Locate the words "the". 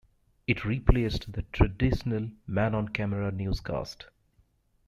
1.31-1.43